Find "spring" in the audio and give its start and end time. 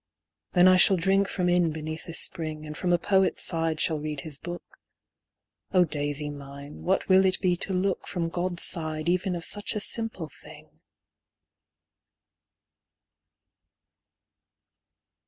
2.15-2.65